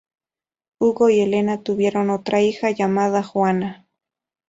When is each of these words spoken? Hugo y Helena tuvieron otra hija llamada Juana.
Hugo 0.79 1.11
y 1.11 1.19
Helena 1.19 1.61
tuvieron 1.61 2.09
otra 2.09 2.41
hija 2.41 2.71
llamada 2.71 3.21
Juana. 3.21 3.85